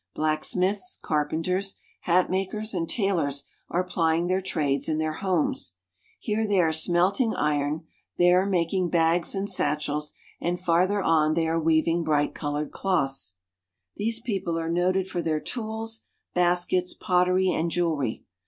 [0.15, 1.75] Blacksmiths, carpenters,
[2.09, 5.73] hat ^^H makers, and tailors are plying their trades in their homes.
[5.75, 5.79] ^^H
[6.19, 7.85] Here they are smelting iron,
[8.17, 12.73] there making bags and ^^H satchels, and farther on they are weaving bright colored ^^H
[12.73, 13.35] cloths.
[13.95, 15.05] These people :li>.' in>',cJ :.■
[15.43, 16.03] ■ Is,
[16.35, 18.23] haskuis, pottery, and jewelry.